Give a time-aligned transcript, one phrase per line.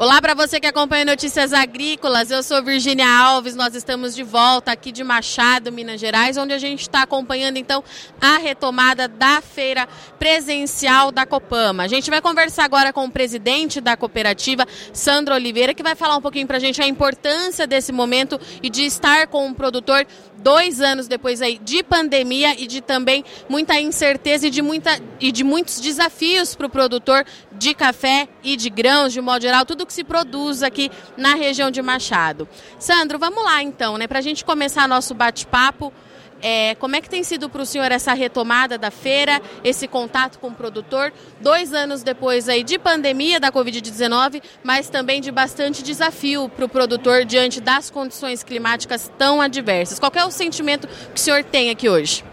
[0.00, 2.30] Olá para você que acompanha Notícias Agrícolas.
[2.30, 3.54] Eu sou Virginia Alves.
[3.54, 7.84] Nós estamos de volta aqui de Machado, Minas Gerais, onde a gente está acompanhando então
[8.18, 9.86] a retomada da feira
[10.18, 11.82] presencial da Copama.
[11.82, 16.16] A gente vai conversar agora com o presidente da cooperativa, Sandro Oliveira, que vai falar
[16.16, 20.06] um pouquinho para a gente a importância desse momento e de estar com o produtor
[20.38, 25.30] dois anos depois aí de pandemia e de também muita incerteza e de, muita, e
[25.30, 29.89] de muitos desafios para o produtor de café e de grãos, de modo geral, tudo
[29.90, 32.48] que se produz aqui na região de Machado.
[32.78, 34.06] Sandro, vamos lá então, né?
[34.06, 35.92] Para a gente começar nosso bate-papo.
[36.40, 40.38] É, como é que tem sido para o senhor essa retomada da feira, esse contato
[40.38, 45.82] com o produtor, dois anos depois aí de pandemia da Covid-19, mas também de bastante
[45.82, 49.98] desafio para o produtor diante das condições climáticas tão adversas.
[49.98, 52.24] Qual é o sentimento que o senhor tem aqui hoje?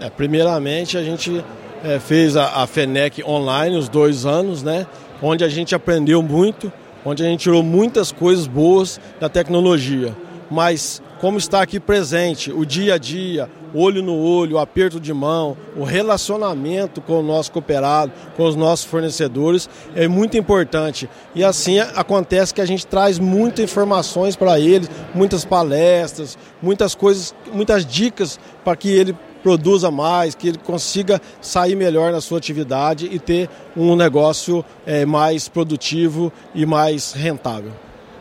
[0.00, 1.44] É, primeiramente, a gente
[1.84, 4.86] é, fez a, a FENEC online os dois anos, né?
[5.22, 6.72] Onde a gente aprendeu muito,
[7.06, 10.14] onde a gente tirou muitas coisas boas da tecnologia.
[10.50, 15.12] Mas como está aqui presente, o dia a dia, olho no olho, o aperto de
[15.14, 21.08] mão, o relacionamento com o nosso cooperado, com os nossos fornecedores é muito importante.
[21.34, 27.34] E assim acontece que a gente traz muitas informações para eles, muitas palestras, muitas coisas,
[27.52, 33.08] muitas dicas para que ele produza mais, que ele consiga sair melhor na sua atividade
[33.12, 37.70] e ter um negócio é, mais produtivo e mais rentável.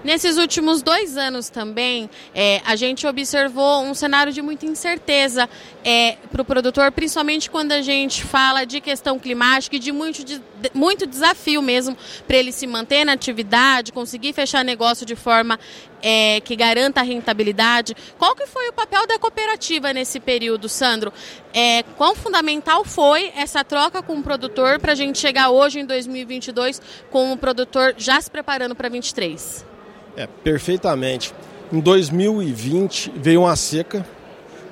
[0.06, 5.50] Nesses últimos dois anos também, é, a gente observou um cenário de muita incerteza
[5.84, 10.24] é, para o produtor, principalmente quando a gente fala de questão climática e de muito,
[10.24, 10.40] de,
[10.76, 15.60] muito desafio mesmo para ele se manter na atividade, conseguir fechar negócio de forma
[16.04, 17.96] é, que garanta a rentabilidade.
[18.20, 21.12] Qual que foi o papel da cooperativa nesse período, Sandro?
[21.52, 25.86] É, quão fundamental foi essa troca com o produtor para a gente chegar hoje em
[25.86, 29.74] 2022 com o produtor já se preparando para 2023?
[30.18, 31.34] É, perfeitamente.
[31.72, 34.06] Em 2020 veio uma seca,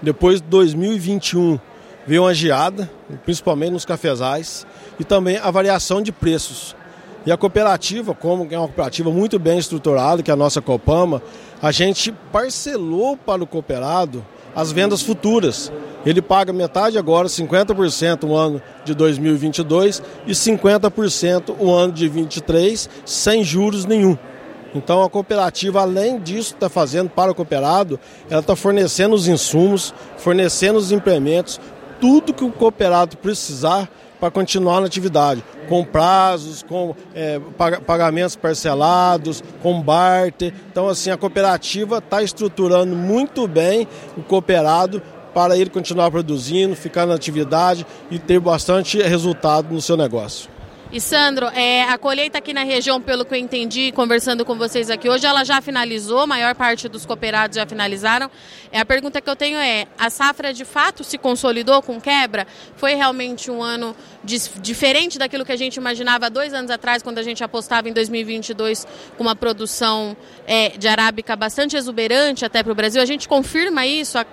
[0.02, 1.60] depois de 2021
[2.06, 2.90] veio uma geada,
[3.26, 4.66] principalmente nos cafezais,
[5.00, 6.76] e também a variação de preços.
[7.26, 11.22] E a cooperativa, como é uma cooperativa muito bem estruturada, que é a nossa Copama,
[11.62, 14.26] a gente parcelou para o cooperado
[14.56, 15.72] as vendas futuras.
[16.06, 22.90] Ele paga metade agora, 50% o ano de 2022 e 50% o ano de 2023,
[23.06, 24.18] sem juros nenhum.
[24.74, 29.94] Então a cooperativa, além disso está fazendo para o cooperado, ela está fornecendo os insumos,
[30.18, 31.60] fornecendo os implementos,
[32.00, 33.90] tudo que o cooperado precisar
[34.20, 37.42] para continuar na atividade, com prazos, com é,
[37.86, 40.54] pagamentos parcelados, com barter.
[40.72, 43.86] Então, assim, a cooperativa está estruturando muito bem
[44.18, 45.02] o cooperado
[45.34, 50.53] para ele continuar produzindo, ficar na atividade e ter bastante resultado no seu negócio.
[50.94, 54.92] E Sandro, é, a colheita aqui na região, pelo que eu entendi, conversando com vocês
[54.92, 58.30] aqui hoje, ela já finalizou, a maior parte dos cooperados já finalizaram.
[58.72, 62.46] É, a pergunta que eu tenho é, a safra de fato se consolidou com quebra?
[62.76, 67.24] Foi realmente um ano diferente daquilo que a gente imaginava dois anos atrás, quando a
[67.24, 68.86] gente apostava em 2022
[69.18, 70.16] com uma produção
[70.46, 73.02] é, de arábica bastante exuberante até para o Brasil?
[73.02, 74.20] A gente confirma isso?
[74.20, 74.26] A,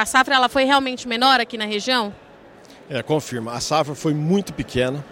[0.00, 2.10] a safra ela foi realmente menor aqui na região?
[2.88, 3.52] É, confirma.
[3.52, 5.04] A safra foi muito pequena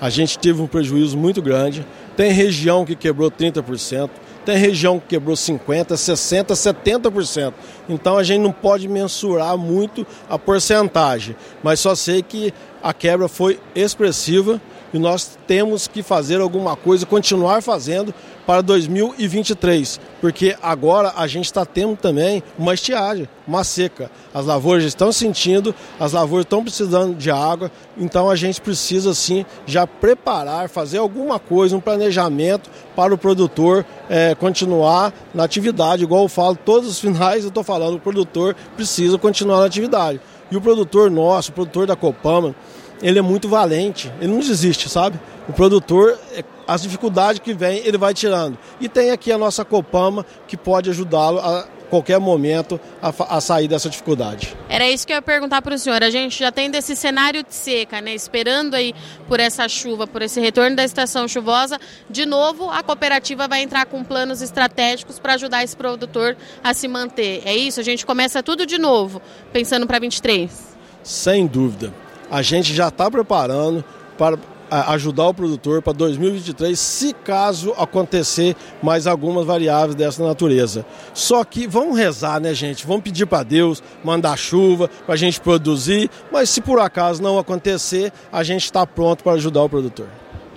[0.00, 1.86] a gente teve um prejuízo muito grande.
[2.16, 4.10] Tem região que quebrou 30%,
[4.44, 7.52] tem região que quebrou 50%, 60%, 70%.
[7.88, 12.52] Então a gente não pode mensurar muito a porcentagem, mas só sei que
[12.82, 14.60] a quebra foi expressiva
[14.92, 18.14] e nós temos que fazer alguma coisa, continuar fazendo
[18.46, 24.10] para 2023, porque agora a gente está tendo também uma estiagem, uma seca.
[24.34, 29.46] As lavouras estão sentindo, as lavouras estão precisando de água, então a gente precisa sim
[29.66, 36.02] já preparar, fazer alguma coisa, um planejamento para o produtor é, continuar na atividade.
[36.02, 40.20] Igual eu falo, todos os finais eu estou falando, o produtor precisa continuar na atividade.
[40.50, 42.56] E o produtor nosso, o produtor da Copama,
[43.02, 45.18] ele é muito valente, ele não desiste, sabe?
[45.48, 48.58] O produtor, é, as dificuldades que vem, ele vai tirando.
[48.80, 53.66] E tem aqui a nossa Copama que pode ajudá-lo a qualquer momento a, a, sair
[53.66, 54.56] dessa dificuldade.
[54.68, 56.02] Era isso que eu ia perguntar para o senhor.
[56.04, 58.14] A gente já tem desse cenário de seca, né?
[58.14, 58.94] Esperando aí
[59.26, 61.80] por essa chuva, por esse retorno da estação chuvosa.
[62.08, 66.86] De novo, a cooperativa vai entrar com planos estratégicos para ajudar esse produtor a se
[66.86, 67.42] manter.
[67.44, 67.80] É isso?
[67.80, 69.20] A gente começa tudo de novo,
[69.52, 70.70] pensando para 23.
[71.02, 71.92] Sem dúvida
[72.30, 73.84] a gente já está preparando
[74.16, 74.38] para
[74.70, 80.86] ajudar o produtor para 2023, se caso acontecer mais algumas variáveis dessa natureza.
[81.12, 82.86] Só que vamos rezar, né, gente?
[82.86, 87.38] Vamos pedir para Deus mandar chuva para a gente produzir, mas se por acaso não
[87.38, 90.06] acontecer, a gente está pronto para ajudar o produtor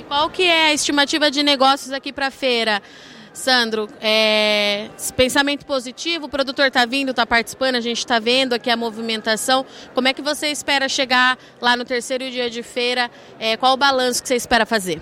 [0.08, 2.81] Qual que é a estimativa de negócios aqui para a feira?
[3.33, 8.69] Sandro, é, pensamento positivo, o produtor está vindo, está participando, a gente está vendo aqui
[8.69, 9.65] a movimentação.
[9.95, 13.09] Como é que você espera chegar lá no terceiro dia de feira?
[13.39, 15.01] É, qual o balanço que você espera fazer?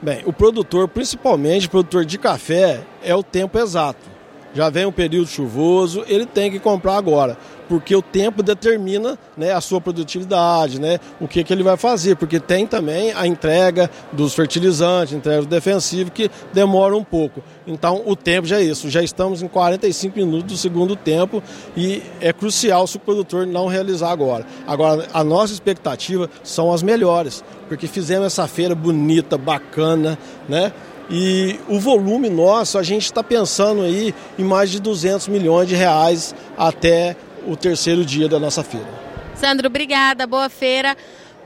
[0.00, 4.19] Bem, o produtor, principalmente o produtor de café, é o tempo exato.
[4.54, 7.36] Já vem um período chuvoso, ele tem que comprar agora
[7.70, 12.16] porque o tempo determina né, a sua produtividade, né, o que, que ele vai fazer,
[12.16, 17.40] porque tem também a entrega dos fertilizantes, entrega do defensivo, que demora um pouco.
[17.64, 21.40] Então o tempo já é isso, já estamos em 45 minutos do segundo tempo
[21.76, 24.44] e é crucial se o produtor não realizar agora.
[24.66, 30.18] Agora, a nossa expectativa são as melhores, porque fizemos essa feira bonita, bacana,
[30.48, 30.72] né?
[31.10, 35.74] E o volume nosso, a gente está pensando aí em mais de 200 milhões de
[35.74, 37.16] reais até
[37.46, 38.86] o terceiro dia da nossa feira.
[39.34, 40.96] Sandro, obrigada, boa feira.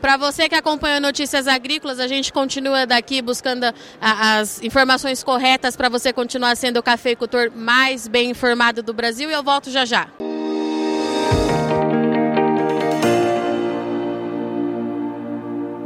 [0.02, 3.64] Para você que acompanha Notícias Agrícolas, a gente continua daqui buscando
[3.98, 9.32] as informações corretas para você continuar sendo o cafeicultor mais bem informado do Brasil e
[9.32, 10.08] eu volto já já.